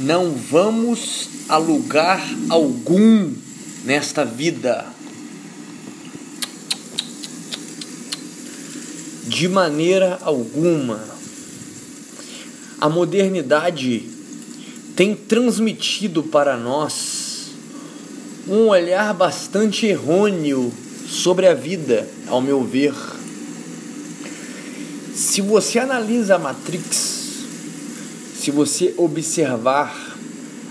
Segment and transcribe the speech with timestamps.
[0.00, 3.34] Não vamos a lugar algum
[3.84, 4.86] nesta vida.
[9.26, 11.04] De maneira alguma.
[12.80, 14.08] A modernidade
[14.96, 17.50] tem transmitido para nós
[18.48, 20.72] um olhar bastante errôneo
[21.06, 22.94] sobre a vida, ao meu ver.
[25.14, 27.19] Se você analisa a Matrix,
[28.40, 30.16] se você observar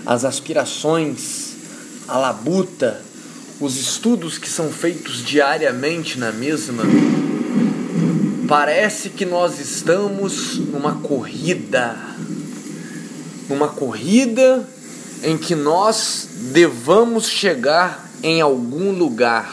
[0.04, 1.52] as aspirações,
[2.08, 3.00] a labuta,
[3.60, 6.82] os estudos que são feitos diariamente na mesma,
[8.48, 11.96] parece que nós estamos numa corrida.
[13.48, 14.68] Numa corrida
[15.22, 19.48] em que nós devamos chegar em algum lugar.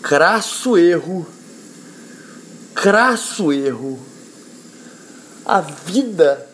[0.00, 1.26] Crasso erro,
[2.74, 4.09] crasso erro.
[5.52, 6.46] A vida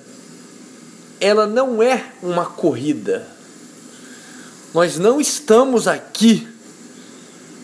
[1.20, 3.26] ela não é uma corrida.
[4.72, 6.48] Nós não estamos aqui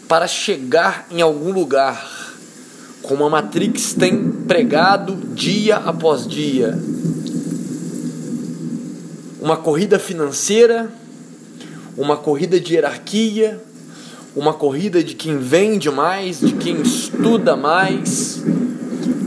[0.07, 2.35] para chegar em algum lugar,
[3.01, 6.79] como a Matrix tem pregado dia após dia.
[9.41, 10.93] Uma corrida financeira,
[11.97, 13.59] uma corrida de hierarquia,
[14.37, 18.43] uma corrida de quem vende mais, de quem estuda mais,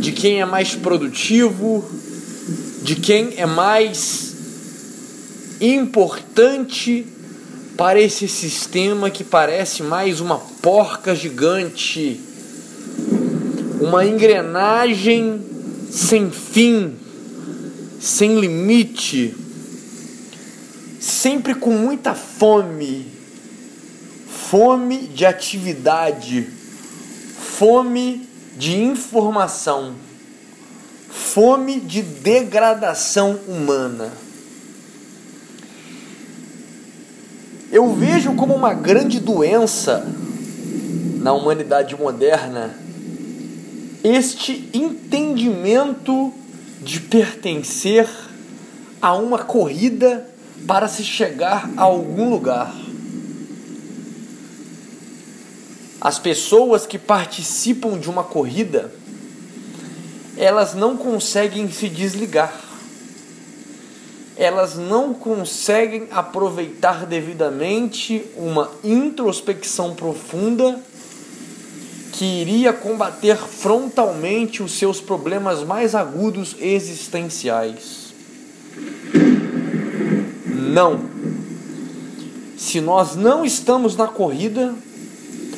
[0.05, 1.83] de quem é mais produtivo,
[2.85, 4.35] de quem é mais
[5.59, 7.03] importante
[7.75, 12.21] para esse sistema que parece mais uma porca gigante,
[13.81, 15.41] uma engrenagem
[15.89, 16.93] sem fim,
[17.99, 19.35] sem limite,
[20.99, 23.07] sempre com muita fome,
[24.29, 26.47] fome de atividade,
[27.57, 29.95] fome de informação,
[31.35, 34.09] fome de degradação humana.
[37.69, 40.07] Eu vejo como uma grande doença
[41.17, 42.73] na humanidade moderna
[44.01, 46.33] este entendimento
[46.81, 48.07] de pertencer
[49.01, 50.25] a uma corrida
[50.65, 52.73] para se chegar a algum lugar.
[55.99, 58.89] As pessoas que participam de uma corrida,
[60.37, 62.65] elas não conseguem se desligar
[64.37, 70.79] elas não conseguem aproveitar devidamente uma introspecção profunda
[72.11, 78.13] que iria combater frontalmente os seus problemas mais agudos existenciais.
[80.47, 80.99] Não.
[82.57, 84.73] Se nós não estamos na corrida,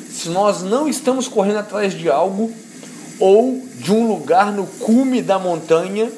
[0.09, 2.51] se nós não estamos correndo atrás de algo
[3.19, 6.11] ou de um lugar no cume da montanha,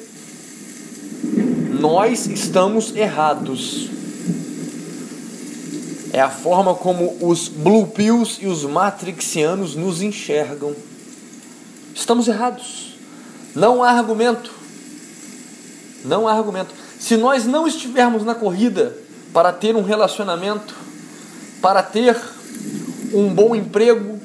[1.78, 3.88] nós estamos errados.
[6.12, 10.74] É a forma como os Blue Pills e os Matrixianos nos enxergam.
[11.94, 12.94] Estamos errados.
[13.54, 14.52] Não há argumento.
[16.04, 16.74] Não há argumento.
[16.98, 18.96] Se nós não estivermos na corrida
[19.32, 20.74] para ter um relacionamento,
[21.62, 22.16] para ter
[23.14, 24.19] um bom emprego,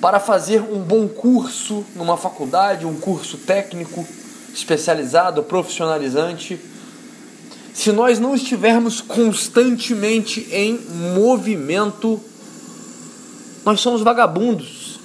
[0.00, 4.06] para fazer um bom curso numa faculdade, um curso técnico
[4.52, 6.58] especializado, profissionalizante,
[7.72, 10.78] se nós não estivermos constantemente em
[11.14, 12.20] movimento,
[13.64, 15.00] nós somos vagabundos,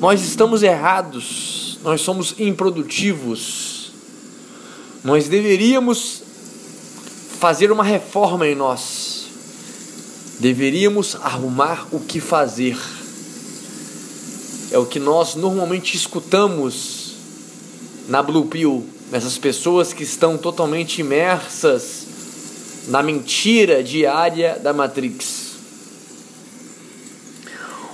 [0.00, 3.92] nós estamos errados, nós somos improdutivos.
[5.04, 6.22] Nós deveríamos
[7.38, 9.26] fazer uma reforma em nós,
[10.40, 12.76] deveríamos arrumar o que fazer.
[14.70, 17.14] É o que nós normalmente escutamos
[18.08, 22.06] na Blue Pill essas pessoas que estão totalmente imersas
[22.88, 25.48] na mentira diária da Matrix.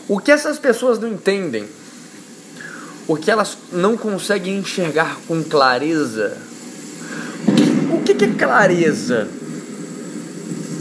[0.08, 1.64] O que essas pessoas não entendem,
[3.06, 6.36] o que elas não conseguem enxergar com clareza,
[7.46, 9.28] o que, o que é clareza?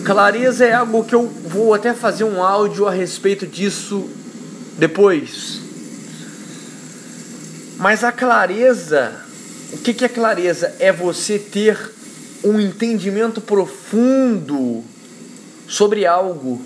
[0.04, 4.10] Clareza é algo que eu vou até fazer um áudio a respeito disso
[4.78, 5.63] depois.
[7.84, 9.24] Mas a clareza
[9.74, 10.76] o que, que é clareza?
[10.80, 11.78] É você ter
[12.44, 14.84] um entendimento profundo
[15.68, 16.62] sobre algo.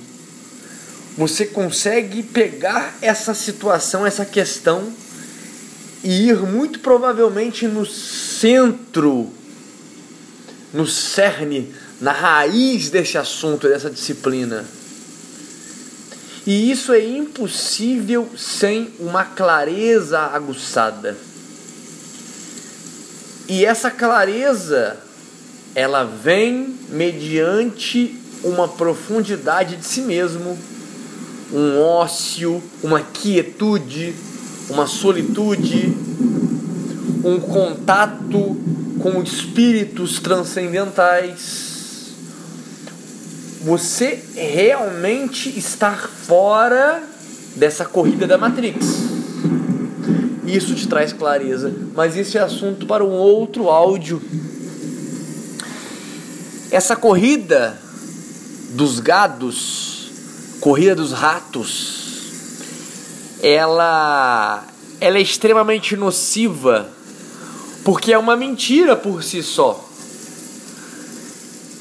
[1.18, 4.92] Você consegue pegar essa situação, essa questão
[6.04, 9.31] e ir muito provavelmente no centro,
[10.74, 14.66] no cerne, na raiz desse assunto, dessa disciplina.
[16.48, 21.18] E isso é impossível sem uma clareza aguçada.
[23.50, 24.96] E essa clareza
[25.76, 30.58] ela vem mediante uma profundidade de si mesmo,
[31.52, 34.16] um ócio, uma quietude,
[34.70, 35.94] uma solitude,
[37.26, 38.56] um contato
[39.02, 41.67] com espíritos transcendentais.
[43.68, 47.04] Você realmente estar fora
[47.54, 48.86] dessa corrida da Matrix.
[50.46, 54.22] Isso te traz clareza, mas esse é assunto para um outro áudio.
[56.72, 57.78] Essa corrida
[58.69, 60.12] dos gados,
[60.62, 62.62] corrida dos ratos,
[63.44, 64.64] ela,
[65.02, 66.90] ela é extremamente nociva
[67.84, 69.86] porque é uma mentira por si só.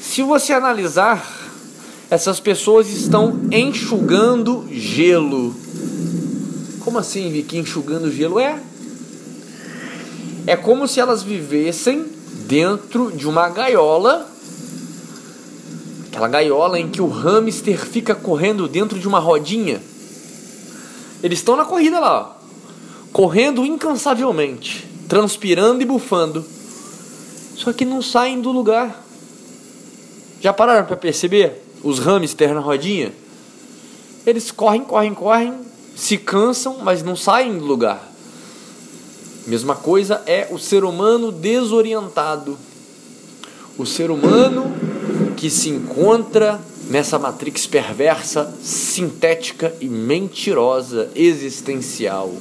[0.01, 1.36] Se você analisar,
[2.09, 5.55] essas pessoas estão enxugando gelo
[6.87, 8.39] como assim, Vicky, enxugando gelo?
[8.39, 8.61] É.
[10.47, 12.05] É como se elas vivessem
[12.47, 14.25] dentro de uma gaiola.
[16.07, 19.81] Aquela gaiola em que o hamster fica correndo dentro de uma rodinha.
[21.21, 26.45] Eles estão na corrida lá, ó, correndo incansavelmente, transpirando e bufando.
[27.53, 29.03] Só que não saem do lugar.
[30.39, 33.13] Já pararam para perceber os hamsters na rodinha?
[34.25, 35.53] Eles correm, correm, correm,
[35.95, 38.11] se cansam, mas não saem do lugar.
[39.47, 42.57] Mesma coisa é o ser humano desorientado.
[43.77, 44.73] O ser humano
[45.37, 46.59] que se encontra
[46.89, 52.33] nessa matrix perversa, sintética e mentirosa existencial.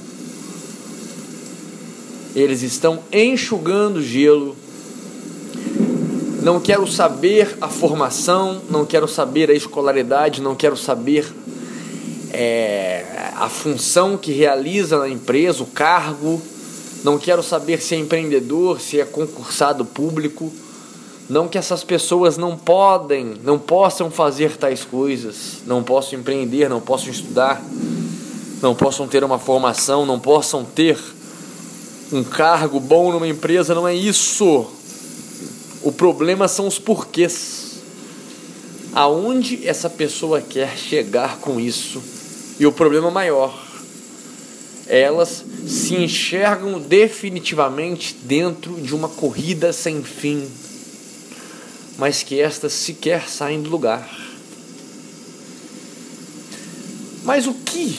[2.35, 4.57] Eles estão enxugando gelo.
[6.47, 11.27] Não quero saber a formação, não quero saber a escolaridade, não quero saber
[12.33, 13.05] é,
[13.35, 16.41] a função que realiza na empresa, o cargo.
[17.03, 20.53] Não quero saber se é empreendedor, se é concursado público.
[21.29, 26.81] Não que essas pessoas não podem, não possam fazer tais coisas, não possam empreender, não
[26.81, 27.61] possam estudar,
[28.63, 30.97] não possam ter uma formação, não possam ter
[32.13, 34.77] um cargo bom numa empresa, não é isso.
[35.87, 37.77] O problema são os porquês.
[38.93, 42.03] Aonde essa pessoa quer chegar com isso?
[42.59, 43.57] E o problema maior,
[44.89, 50.51] elas se enxergam definitivamente dentro de uma corrida sem fim,
[51.97, 54.11] mas que estas sequer saem do lugar.
[57.23, 57.97] Mas o que?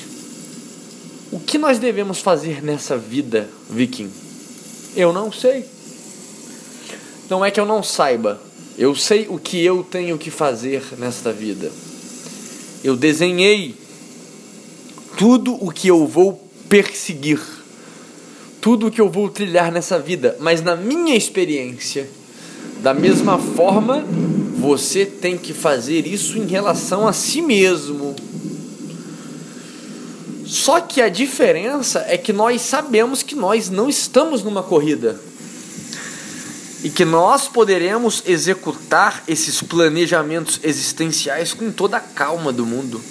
[1.31, 4.11] O que nós devemos fazer nessa vida, Viking?
[4.93, 5.76] Eu não sei.
[7.29, 8.39] Não é que eu não saiba.
[8.77, 11.71] Eu sei o que eu tenho que fazer nesta vida.
[12.83, 13.75] Eu desenhei
[15.17, 17.41] tudo o que eu vou perseguir,
[18.61, 22.07] tudo o que eu vou trilhar nessa vida, mas na minha experiência,
[22.81, 24.05] da mesma forma,
[24.59, 28.15] você tem que fazer isso em relação a si mesmo.
[30.45, 35.19] Só que a diferença é que nós sabemos que nós não estamos numa corrida
[36.87, 43.03] e que nós poderemos executar esses planejamentos existenciais com toda a calma do mundo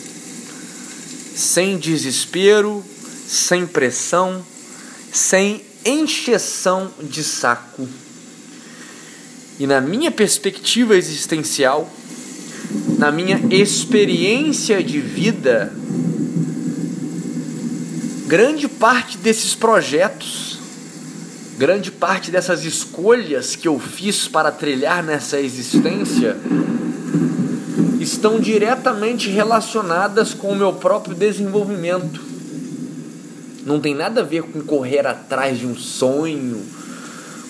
[1.34, 2.82] sem desespero,
[3.28, 4.42] sem pressão,
[5.12, 7.86] sem encheção de saco.
[9.60, 11.92] E na minha perspectiva existencial,
[12.96, 15.70] na minha experiência de vida,
[18.26, 20.45] grande parte desses projetos,
[21.56, 26.36] grande parte dessas escolhas que eu fiz para trilhar nessa existência,
[27.98, 32.20] estão diretamente relacionadas com o meu próprio desenvolvimento.
[33.64, 36.62] Não tem nada a ver com correr atrás de um sonho,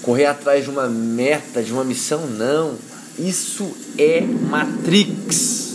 [0.02, 2.74] correr atrás de uma meta, de uma missão, não.
[3.18, 5.65] Isso é Matrix.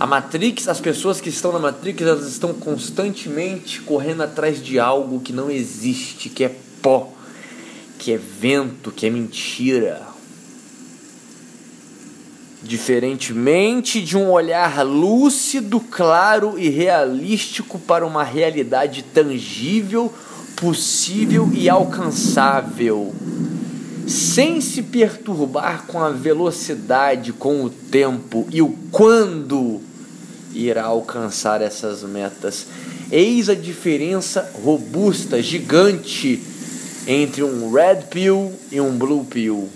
[0.00, 5.20] A Matrix, as pessoas que estão na Matrix, elas estão constantemente correndo atrás de algo
[5.20, 7.12] que não existe, que é pó,
[7.98, 10.00] que é vento, que é mentira.
[12.62, 20.10] Diferentemente de um olhar lúcido, claro e realístico para uma realidade tangível,
[20.56, 23.14] possível e alcançável,
[24.08, 29.89] sem se perturbar com a velocidade, com o tempo e o quando
[30.52, 32.66] irá alcançar essas metas.
[33.10, 36.42] Eis a diferença robusta, gigante
[37.06, 39.68] entre um red pill e um blue pill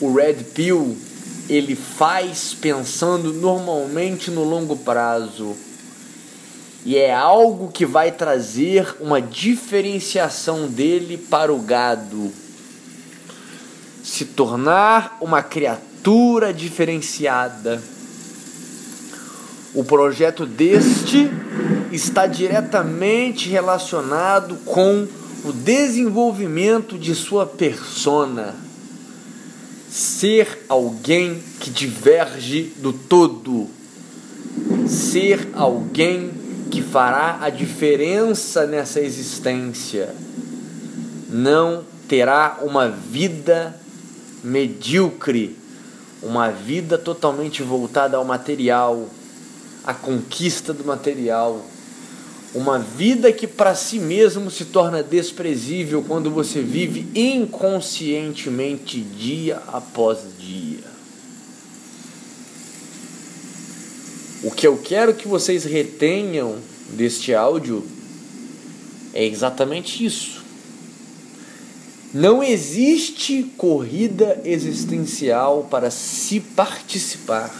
[0.00, 0.96] o Red Pill
[1.48, 5.56] ele faz pensando normalmente no longo prazo.
[6.84, 12.32] E é algo que vai trazer uma diferenciação dele para o gado.
[14.02, 17.82] se tornar uma criatura diferenciada.
[19.76, 21.30] O projeto deste
[21.92, 25.06] está diretamente relacionado com
[25.44, 28.54] o desenvolvimento de sua persona.
[29.90, 33.68] Ser alguém que diverge do todo.
[34.88, 36.30] Ser alguém
[36.70, 40.08] que fará a diferença nessa existência.
[41.28, 43.78] Não terá uma vida
[44.42, 45.54] medíocre,
[46.22, 49.06] uma vida totalmente voltada ao material,
[49.86, 51.64] à conquista do material
[52.56, 60.20] uma vida que para si mesmo se torna desprezível quando você vive inconscientemente dia após
[60.38, 60.96] dia.
[64.42, 66.56] O que eu quero que vocês retenham
[66.90, 67.84] deste áudio
[69.12, 70.42] é exatamente isso.
[72.14, 77.54] Não existe corrida existencial para se participar.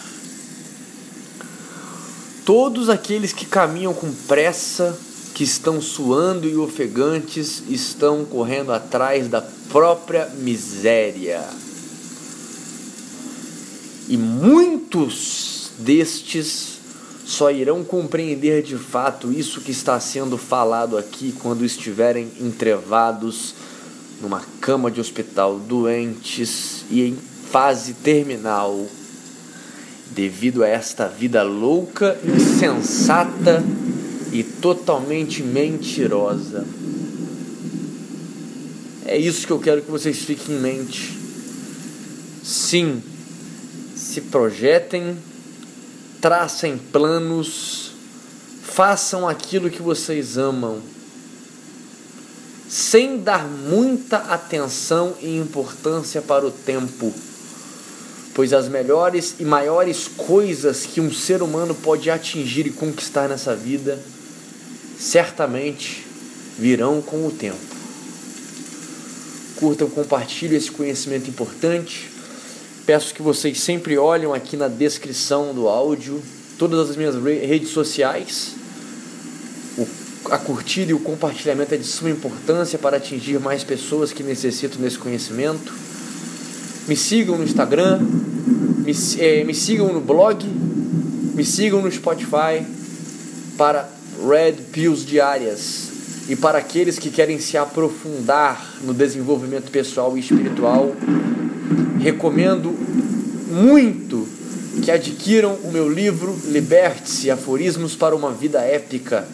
[2.47, 4.97] Todos aqueles que caminham com pressa,
[5.35, 11.43] que estão suando e ofegantes, estão correndo atrás da própria miséria.
[14.09, 16.79] E muitos destes
[17.27, 23.55] só irão compreender de fato isso que está sendo falado aqui quando estiverem entrevados
[24.23, 27.19] numa cama de hospital, doentes e em
[27.51, 28.87] fase terminal
[30.15, 33.63] devido a esta vida louca, insensata
[34.33, 36.67] e totalmente mentirosa.
[39.05, 41.17] É isso que eu quero que vocês fiquem em mente.
[42.43, 43.03] Sim,
[43.95, 45.17] se projetem,
[46.21, 47.93] tracem planos,
[48.63, 50.81] façam aquilo que vocês amam,
[52.69, 57.15] sem dar muita atenção e importância para o tempo
[58.37, 63.57] pois as melhores e maiores coisas que um ser humano pode atingir e conquistar nessa
[63.57, 63.99] vida
[64.99, 66.07] certamente
[66.59, 67.57] virão com o tempo.
[69.57, 72.11] Curtam, compartilhem esse conhecimento importante.
[72.85, 76.23] Peço que vocês sempre olhem aqui na descrição do áudio
[76.59, 78.51] todas as minhas redes sociais.
[80.31, 84.79] a curtida e o compartilhamento é de suma importância para atingir mais pessoas que necessitam
[84.79, 85.73] desse conhecimento.
[86.89, 90.47] Me sigam no Instagram, me, é, me sigam no blog,
[91.35, 92.65] me sigam no Spotify
[93.59, 93.89] para
[94.25, 95.89] Red Pills diárias.
[96.29, 100.95] E para aqueles que querem se aprofundar no desenvolvimento pessoal e espiritual,
[102.01, 102.73] recomendo
[103.51, 104.29] muito
[104.81, 109.27] que adquiram o meu livro Liberte-se Aforismos para uma Vida Épica,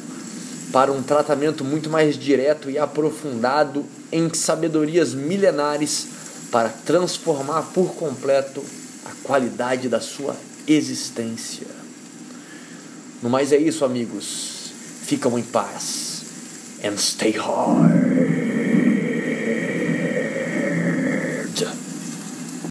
[0.73, 6.22] para um tratamento muito mais direto e aprofundado em sabedorias milenares
[6.53, 8.63] para transformar por completo
[9.07, 10.37] a qualidade da sua
[10.69, 11.67] existência.
[13.23, 14.71] No mais é isso, amigos.
[15.03, 16.23] Ficam em paz.
[16.85, 18.32] And stay hard.